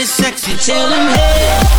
body 0.00 0.06
sexy. 0.06 0.56
Tell 0.56 0.88
him 0.88 1.14
hey. 1.14 1.69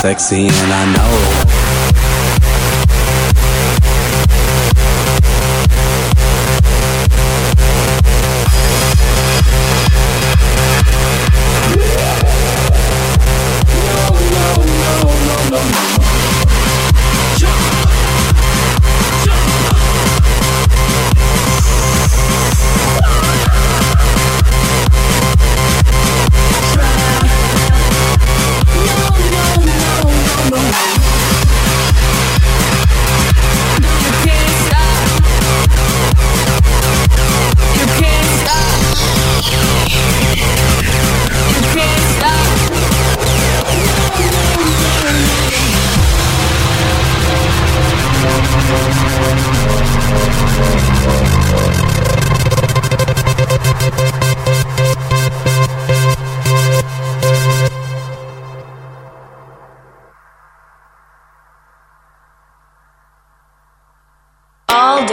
sexy 0.00 0.46
and 0.48 0.72
I 0.72 0.94
know. 0.94 1.59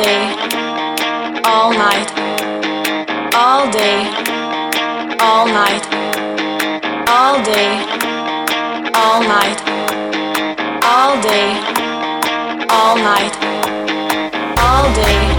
day, 0.07 0.27
all 1.43 1.71
night, 1.73 2.09
all 3.35 3.69
day, 3.69 3.97
all 5.19 5.45
night, 5.59 5.83
all 7.09 7.43
day, 7.43 7.73
all 9.03 9.21
night, 9.35 9.59
all 10.93 11.21
day, 11.21 11.47
all 12.69 12.95
night, 12.95 13.33
all 14.57 14.85
day. 14.95 15.36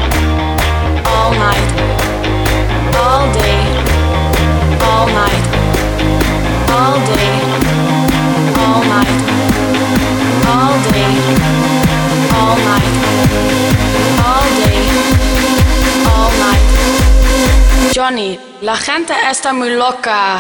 Johnny, 18.09 18.41
la 18.63 18.75
gente 18.75 19.13
está 19.31 19.53
muy 19.53 19.69
loca. 19.69 20.39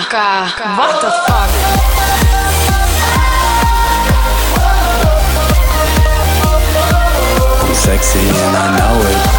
What 0.78 1.00
the 1.02 1.10
fuck? 1.26 1.50
sexy 7.74 8.20
and 8.20 8.56
I 8.56 8.78
know 8.78 9.00
it. 9.10 9.38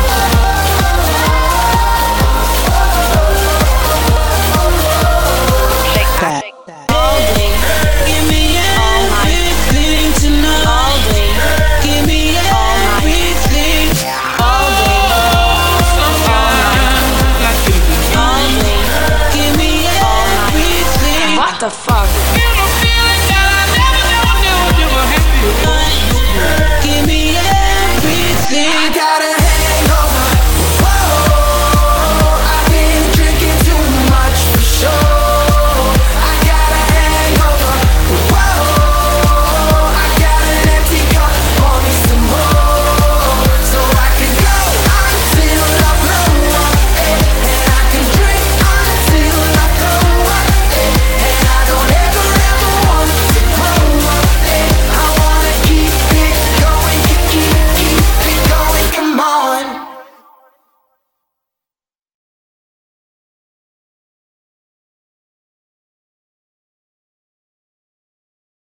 motherfucker. 21.69 22.38